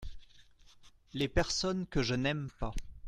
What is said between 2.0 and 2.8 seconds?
je n’aime pas.